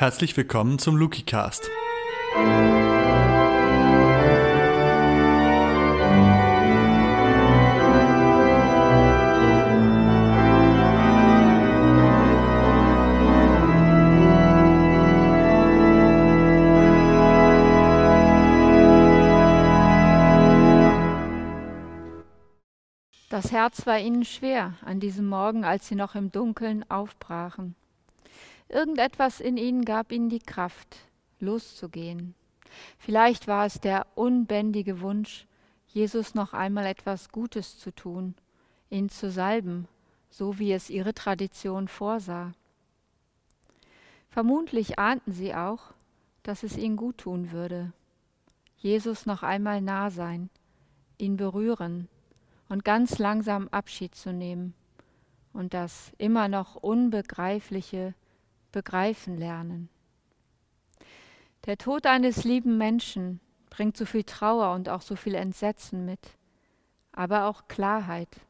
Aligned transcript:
Herzlich 0.00 0.34
willkommen 0.34 0.78
zum 0.78 0.96
LukiCast. 0.96 1.68
Das 23.28 23.52
Herz 23.52 23.86
war 23.86 23.98
ihnen 23.98 24.24
schwer 24.24 24.72
an 24.82 24.98
diesem 24.98 25.28
Morgen, 25.28 25.66
als 25.66 25.88
sie 25.88 25.94
noch 25.94 26.14
im 26.14 26.32
Dunkeln 26.32 26.90
aufbrachen. 26.90 27.76
Irgendetwas 28.70 29.40
in 29.40 29.56
ihnen 29.56 29.84
gab 29.84 30.12
ihnen 30.12 30.28
die 30.28 30.38
Kraft, 30.38 30.96
loszugehen. 31.40 32.36
Vielleicht 32.98 33.48
war 33.48 33.66
es 33.66 33.80
der 33.80 34.06
unbändige 34.14 35.00
Wunsch, 35.00 35.46
Jesus 35.88 36.36
noch 36.36 36.52
einmal 36.52 36.86
etwas 36.86 37.30
Gutes 37.30 37.80
zu 37.80 37.92
tun, 37.92 38.36
ihn 38.88 39.08
zu 39.08 39.28
salben, 39.28 39.88
so 40.30 40.60
wie 40.60 40.72
es 40.72 40.88
ihre 40.88 41.14
Tradition 41.14 41.88
vorsah. 41.88 42.52
Vermutlich 44.28 45.00
ahnten 45.00 45.32
sie 45.32 45.52
auch, 45.52 45.92
dass 46.44 46.62
es 46.62 46.76
ihnen 46.76 46.96
gut 46.96 47.18
tun 47.18 47.50
würde. 47.50 47.92
Jesus 48.76 49.26
noch 49.26 49.42
einmal 49.42 49.80
nah 49.80 50.10
sein, 50.10 50.48
ihn 51.18 51.36
berühren 51.36 52.08
und 52.68 52.84
ganz 52.84 53.18
langsam 53.18 53.66
Abschied 53.72 54.14
zu 54.14 54.32
nehmen 54.32 54.74
und 55.52 55.74
das 55.74 56.12
immer 56.18 56.46
noch 56.46 56.76
Unbegreifliche 56.76 58.14
begreifen 58.72 59.36
lernen. 59.36 59.88
Der 61.66 61.76
Tod 61.76 62.06
eines 62.06 62.44
lieben 62.44 62.78
Menschen 62.78 63.40
bringt 63.68 63.96
so 63.96 64.06
viel 64.06 64.24
Trauer 64.24 64.74
und 64.74 64.88
auch 64.88 65.02
so 65.02 65.16
viel 65.16 65.34
Entsetzen 65.34 66.04
mit, 66.04 66.20
aber 67.12 67.46
auch 67.46 67.68
Klarheit. 67.68 68.40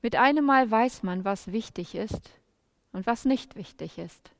Mit 0.00 0.16
einem 0.16 0.44
Mal 0.44 0.70
weiß 0.70 1.02
man, 1.02 1.24
was 1.24 1.52
wichtig 1.52 1.94
ist 1.94 2.30
und 2.92 3.06
was 3.06 3.24
nicht 3.24 3.54
wichtig 3.54 3.98
ist, 3.98 4.32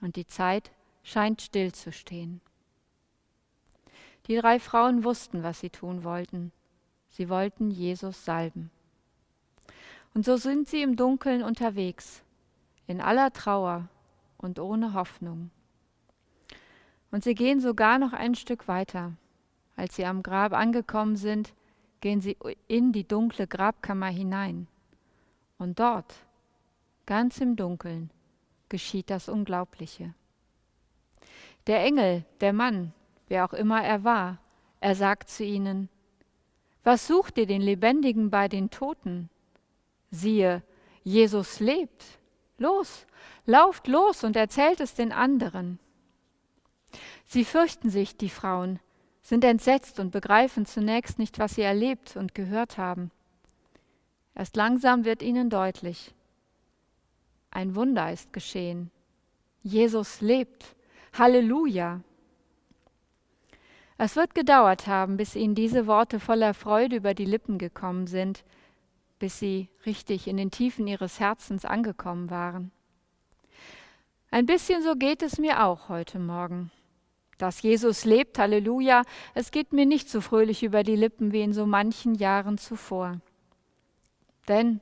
und 0.00 0.16
die 0.16 0.26
Zeit 0.26 0.70
scheint 1.02 1.42
stillzustehen. 1.42 2.40
Die 4.26 4.36
drei 4.36 4.58
Frauen 4.58 5.04
wussten, 5.04 5.42
was 5.42 5.60
sie 5.60 5.70
tun 5.70 6.02
wollten. 6.02 6.50
Sie 7.10 7.28
wollten 7.28 7.70
Jesus 7.70 8.24
salben. 8.24 8.70
Und 10.14 10.24
so 10.24 10.36
sind 10.36 10.68
sie 10.68 10.82
im 10.82 10.96
Dunkeln 10.96 11.42
unterwegs, 11.42 12.22
in 12.86 13.00
aller 13.00 13.32
Trauer 13.32 13.88
und 14.38 14.58
ohne 14.58 14.94
Hoffnung. 14.94 15.50
Und 17.10 17.24
sie 17.24 17.34
gehen 17.34 17.60
sogar 17.60 17.98
noch 17.98 18.12
ein 18.12 18.34
Stück 18.34 18.68
weiter. 18.68 19.12
Als 19.76 19.96
sie 19.96 20.06
am 20.06 20.22
Grab 20.22 20.52
angekommen 20.52 21.16
sind, 21.16 21.54
gehen 22.00 22.20
sie 22.20 22.36
in 22.68 22.92
die 22.92 23.06
dunkle 23.06 23.46
Grabkammer 23.46 24.08
hinein. 24.08 24.66
Und 25.58 25.78
dort, 25.78 26.14
ganz 27.06 27.40
im 27.40 27.56
Dunkeln, 27.56 28.10
geschieht 28.68 29.10
das 29.10 29.28
Unglaubliche. 29.28 30.14
Der 31.66 31.82
Engel, 31.84 32.24
der 32.40 32.52
Mann, 32.52 32.92
wer 33.28 33.44
auch 33.44 33.52
immer 33.52 33.82
er 33.82 34.04
war, 34.04 34.38
er 34.80 34.94
sagt 34.94 35.30
zu 35.30 35.44
ihnen, 35.44 35.88
was 36.84 37.06
sucht 37.08 37.38
ihr 37.38 37.46
den 37.46 37.62
Lebendigen 37.62 38.30
bei 38.30 38.46
den 38.46 38.70
Toten? 38.70 39.28
Siehe, 40.10 40.62
Jesus 41.02 41.58
lebt. 41.58 42.04
Los, 42.58 43.06
lauft 43.44 43.86
los 43.86 44.24
und 44.24 44.36
erzählt 44.36 44.80
es 44.80 44.94
den 44.94 45.12
anderen. 45.12 45.78
Sie 47.24 47.44
fürchten 47.44 47.90
sich, 47.90 48.16
die 48.16 48.30
Frauen, 48.30 48.80
sind 49.22 49.44
entsetzt 49.44 49.98
und 49.98 50.12
begreifen 50.12 50.66
zunächst 50.66 51.18
nicht, 51.18 51.38
was 51.38 51.56
sie 51.56 51.62
erlebt 51.62 52.16
und 52.16 52.34
gehört 52.34 52.78
haben. 52.78 53.10
Erst 54.34 54.56
langsam 54.56 55.04
wird 55.04 55.22
ihnen 55.22 55.50
deutlich, 55.50 56.14
ein 57.56 57.74
Wunder 57.74 58.12
ist 58.12 58.34
geschehen. 58.34 58.90
Jesus 59.62 60.20
lebt. 60.20 60.76
Halleluja. 61.14 62.02
Es 63.96 64.14
wird 64.14 64.34
gedauert 64.34 64.86
haben, 64.86 65.16
bis 65.16 65.34
ihnen 65.34 65.54
diese 65.54 65.86
Worte 65.86 66.20
voller 66.20 66.52
Freude 66.52 66.96
über 66.96 67.14
die 67.14 67.24
Lippen 67.24 67.56
gekommen 67.56 68.08
sind, 68.08 68.44
bis 69.18 69.38
sie 69.38 69.68
richtig 69.84 70.28
in 70.28 70.36
den 70.36 70.50
Tiefen 70.50 70.86
ihres 70.86 71.20
Herzens 71.20 71.64
angekommen 71.64 72.30
waren. 72.30 72.70
Ein 74.30 74.46
bisschen 74.46 74.82
so 74.82 74.94
geht 74.94 75.22
es 75.22 75.38
mir 75.38 75.64
auch 75.64 75.88
heute 75.88 76.18
Morgen. 76.18 76.70
Dass 77.38 77.62
Jesus 77.62 78.04
lebt, 78.04 78.38
Halleluja, 78.38 79.02
es 79.34 79.50
geht 79.50 79.72
mir 79.72 79.86
nicht 79.86 80.08
so 80.08 80.20
fröhlich 80.20 80.62
über 80.62 80.82
die 80.82 80.96
Lippen 80.96 81.32
wie 81.32 81.42
in 81.42 81.52
so 81.52 81.66
manchen 81.66 82.14
Jahren 82.14 82.58
zuvor. 82.58 83.20
Denn 84.48 84.80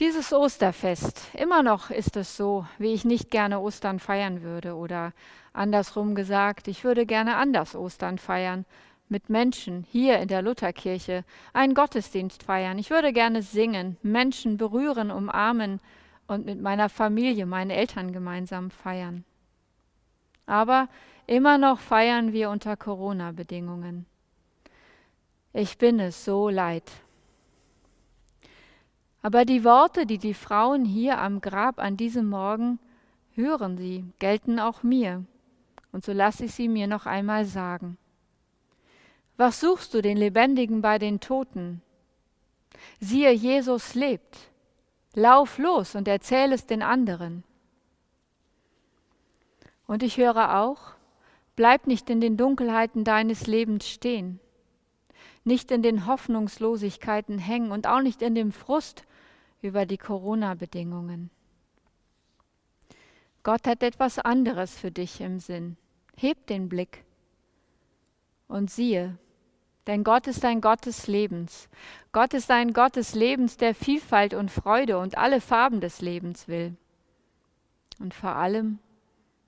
dieses 0.00 0.32
Osterfest, 0.32 1.20
immer 1.34 1.62
noch 1.62 1.90
ist 1.90 2.16
es 2.16 2.36
so, 2.36 2.66
wie 2.78 2.92
ich 2.92 3.04
nicht 3.04 3.30
gerne 3.30 3.60
Ostern 3.60 4.00
feiern 4.00 4.42
würde 4.42 4.74
oder 4.74 5.12
andersrum 5.52 6.16
gesagt, 6.16 6.66
ich 6.66 6.82
würde 6.82 7.06
gerne 7.06 7.36
anders 7.36 7.76
Ostern 7.76 8.18
feiern, 8.18 8.64
mit 9.08 9.28
Menschen 9.28 9.84
hier 9.90 10.18
in 10.18 10.28
der 10.28 10.42
Lutherkirche 10.42 11.24
einen 11.52 11.74
Gottesdienst 11.74 12.42
feiern. 12.42 12.78
Ich 12.78 12.90
würde 12.90 13.12
gerne 13.12 13.42
singen, 13.42 13.96
Menschen 14.02 14.56
berühren, 14.56 15.10
umarmen 15.10 15.80
und 16.26 16.46
mit 16.46 16.60
meiner 16.60 16.88
Familie, 16.88 17.46
meinen 17.46 17.70
Eltern 17.70 18.12
gemeinsam 18.12 18.70
feiern. 18.70 19.24
Aber 20.46 20.88
immer 21.26 21.58
noch 21.58 21.78
feiern 21.78 22.32
wir 22.32 22.50
unter 22.50 22.76
Corona-Bedingungen. 22.76 24.06
Ich 25.52 25.78
bin 25.78 26.00
es 26.00 26.24
so 26.24 26.48
leid. 26.48 26.90
Aber 29.22 29.44
die 29.44 29.64
Worte, 29.64 30.04
die 30.04 30.18
die 30.18 30.34
Frauen 30.34 30.84
hier 30.84 31.18
am 31.18 31.40
Grab 31.40 31.78
an 31.78 31.96
diesem 31.96 32.28
Morgen 32.28 32.78
hören 33.34 33.78
sie, 33.78 34.04
gelten 34.18 34.58
auch 34.58 34.82
mir. 34.82 35.24
Und 35.92 36.04
so 36.04 36.12
lasse 36.12 36.46
ich 36.46 36.54
sie 36.54 36.68
mir 36.68 36.86
noch 36.86 37.06
einmal 37.06 37.44
sagen. 37.44 37.96
Was 39.36 39.60
suchst 39.60 39.94
du 39.94 40.00
den 40.00 40.16
Lebendigen 40.16 40.80
bei 40.80 40.98
den 40.98 41.20
Toten? 41.20 41.82
Siehe, 43.00 43.32
Jesus 43.32 43.94
lebt. 43.94 44.38
Lauf 45.14 45.58
los 45.58 45.94
und 45.94 46.08
erzähl 46.08 46.52
es 46.52 46.66
den 46.66 46.82
anderen. 46.82 47.44
Und 49.86 50.02
ich 50.02 50.16
höre 50.16 50.56
auch, 50.60 50.94
bleib 51.56 51.86
nicht 51.86 52.10
in 52.10 52.20
den 52.20 52.36
Dunkelheiten 52.36 53.04
deines 53.04 53.46
Lebens 53.46 53.88
stehen, 53.88 54.40
nicht 55.44 55.70
in 55.70 55.82
den 55.82 56.06
Hoffnungslosigkeiten 56.06 57.38
hängen 57.38 57.70
und 57.70 57.86
auch 57.86 58.00
nicht 58.00 58.22
in 58.22 58.34
dem 58.34 58.50
Frust 58.50 59.04
über 59.62 59.86
die 59.86 59.98
Corona-Bedingungen. 59.98 61.30
Gott 63.42 63.66
hat 63.66 63.82
etwas 63.82 64.18
anderes 64.18 64.78
für 64.78 64.90
dich 64.90 65.20
im 65.20 65.38
Sinn. 65.38 65.76
Heb 66.16 66.46
den 66.46 66.68
Blick 66.68 67.04
und 68.48 68.70
siehe, 68.70 69.18
denn 69.86 70.04
Gott 70.04 70.26
ist 70.26 70.44
ein 70.44 70.60
Gott 70.60 70.86
des 70.86 71.06
Lebens. 71.06 71.68
Gott 72.12 72.32
ist 72.34 72.50
ein 72.50 72.72
Gott 72.72 72.96
des 72.96 73.14
Lebens, 73.14 73.56
der 73.56 73.74
Vielfalt 73.74 74.34
und 74.34 74.50
Freude 74.50 74.98
und 74.98 75.18
alle 75.18 75.40
Farben 75.40 75.80
des 75.80 76.00
Lebens 76.00 76.48
will. 76.48 76.74
Und 77.98 78.14
vor 78.14 78.36
allem, 78.36 78.78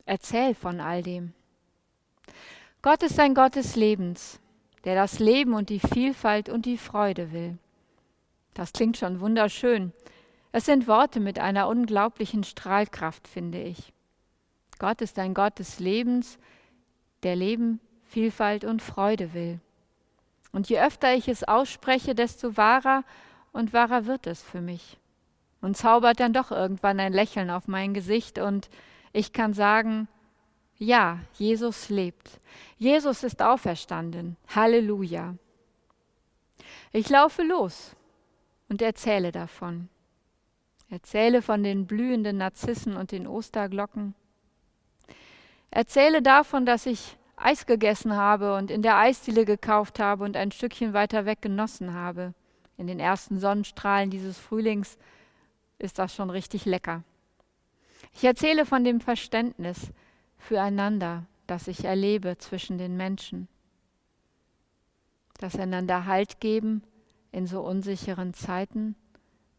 erzähl 0.04 0.54
von 0.54 0.80
all 0.80 1.02
dem. 1.02 1.32
Gott 2.82 3.02
ist 3.02 3.18
ein 3.18 3.34
Gott 3.34 3.56
des 3.56 3.76
Lebens, 3.76 4.38
der 4.84 4.94
das 4.94 5.18
Leben 5.18 5.54
und 5.54 5.70
die 5.70 5.80
Vielfalt 5.80 6.48
und 6.48 6.66
die 6.66 6.78
Freude 6.78 7.32
will. 7.32 7.58
Das 8.54 8.72
klingt 8.72 8.96
schon 8.96 9.20
wunderschön. 9.20 9.92
Es 10.52 10.66
sind 10.66 10.86
Worte 10.86 11.20
mit 11.20 11.38
einer 11.38 11.68
unglaublichen 11.68 12.44
Strahlkraft, 12.44 13.26
finde 13.26 13.62
ich. 13.62 13.92
Gott 14.78 15.00
ist 15.00 15.18
ein 15.18 15.34
Gott 15.34 15.58
des 15.58 15.80
Lebens, 15.80 16.38
der 17.22 17.36
Leben, 17.36 17.80
Vielfalt 18.04 18.64
und 18.64 18.82
Freude 18.82 19.34
will. 19.34 19.60
Und 20.56 20.70
je 20.70 20.80
öfter 20.80 21.14
ich 21.14 21.28
es 21.28 21.44
ausspreche, 21.44 22.14
desto 22.14 22.56
wahrer 22.56 23.04
und 23.52 23.74
wahrer 23.74 24.06
wird 24.06 24.26
es 24.26 24.42
für 24.42 24.62
mich. 24.62 24.96
Und 25.60 25.76
zaubert 25.76 26.18
dann 26.18 26.32
doch 26.32 26.50
irgendwann 26.50 26.98
ein 26.98 27.12
Lächeln 27.12 27.50
auf 27.50 27.68
mein 27.68 27.92
Gesicht 27.92 28.38
und 28.38 28.70
ich 29.12 29.34
kann 29.34 29.52
sagen, 29.52 30.08
ja, 30.78 31.18
Jesus 31.34 31.90
lebt. 31.90 32.40
Jesus 32.78 33.22
ist 33.22 33.42
auferstanden. 33.42 34.38
Halleluja. 34.48 35.34
Ich 36.90 37.10
laufe 37.10 37.42
los 37.42 37.94
und 38.70 38.80
erzähle 38.80 39.32
davon. 39.32 39.90
Erzähle 40.88 41.42
von 41.42 41.64
den 41.64 41.86
blühenden 41.86 42.38
Narzissen 42.38 42.96
und 42.96 43.12
den 43.12 43.26
Osterglocken. 43.26 44.14
Erzähle 45.70 46.22
davon, 46.22 46.64
dass 46.64 46.86
ich 46.86 47.18
Eis 47.36 47.66
gegessen 47.66 48.16
habe 48.16 48.56
und 48.56 48.70
in 48.70 48.82
der 48.82 48.96
Eisdiele 48.96 49.44
gekauft 49.44 50.00
habe 50.00 50.24
und 50.24 50.36
ein 50.36 50.52
Stückchen 50.52 50.94
weiter 50.94 51.26
weg 51.26 51.42
genossen 51.42 51.92
habe. 51.94 52.34
In 52.78 52.86
den 52.86 52.98
ersten 52.98 53.38
Sonnenstrahlen 53.38 54.10
dieses 54.10 54.38
Frühlings 54.38 54.98
ist 55.78 55.98
das 55.98 56.14
schon 56.14 56.30
richtig 56.30 56.64
lecker. 56.64 57.02
Ich 58.14 58.24
erzähle 58.24 58.64
von 58.64 58.84
dem 58.84 59.00
Verständnis 59.00 59.90
füreinander, 60.38 61.26
das 61.46 61.68
ich 61.68 61.84
erlebe 61.84 62.38
zwischen 62.38 62.78
den 62.78 62.96
Menschen. 62.96 63.48
Das 65.38 65.58
einander 65.58 66.06
Halt 66.06 66.40
geben 66.40 66.82
in 67.30 67.46
so 67.46 67.60
unsicheren 67.60 68.32
Zeiten, 68.32 68.96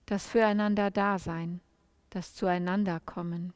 das 0.07 0.25
Füreinander 0.25 0.89
Dasein, 0.89 1.61
das 2.09 2.33
Zueinander 2.33 2.99
kommen. 2.99 3.53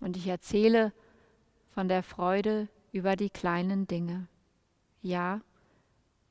Und 0.00 0.16
ich 0.16 0.26
erzähle 0.26 0.92
von 1.72 1.88
der 1.88 2.02
Freude 2.02 2.68
über 2.92 3.16
die 3.16 3.30
kleinen 3.30 3.86
Dinge. 3.86 4.26
Ja, 5.02 5.40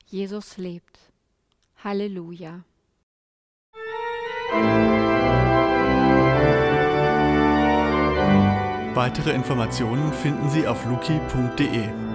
Jesus 0.05 0.57
lebt. 0.57 0.99
Halleluja. 1.83 2.63
Weitere 8.95 9.31
Informationen 9.31 10.11
finden 10.11 10.49
Sie 10.49 10.67
auf 10.67 10.85
luki.de. 10.85 12.08